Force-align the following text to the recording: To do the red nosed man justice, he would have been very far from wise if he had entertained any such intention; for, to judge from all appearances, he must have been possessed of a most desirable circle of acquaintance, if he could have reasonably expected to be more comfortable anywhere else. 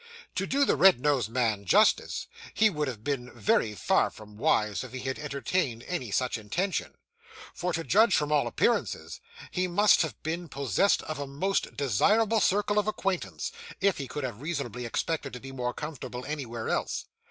To 0.33 0.47
do 0.47 0.65
the 0.65 0.75
red 0.75 0.99
nosed 0.99 1.29
man 1.29 1.63
justice, 1.63 2.25
he 2.55 2.71
would 2.71 2.87
have 2.87 3.03
been 3.03 3.31
very 3.31 3.75
far 3.75 4.09
from 4.09 4.35
wise 4.35 4.83
if 4.83 4.93
he 4.93 5.01
had 5.01 5.19
entertained 5.19 5.83
any 5.83 6.09
such 6.09 6.39
intention; 6.39 6.95
for, 7.53 7.71
to 7.73 7.83
judge 7.83 8.15
from 8.15 8.31
all 8.31 8.47
appearances, 8.47 9.21
he 9.51 9.67
must 9.67 10.01
have 10.01 10.19
been 10.23 10.47
possessed 10.49 11.03
of 11.03 11.19
a 11.19 11.27
most 11.27 11.77
desirable 11.77 12.39
circle 12.41 12.79
of 12.79 12.87
acquaintance, 12.87 13.51
if 13.79 13.99
he 13.99 14.07
could 14.07 14.23
have 14.23 14.41
reasonably 14.41 14.87
expected 14.87 15.33
to 15.33 15.39
be 15.39 15.51
more 15.51 15.71
comfortable 15.71 16.25
anywhere 16.25 16.67
else. 16.67 17.05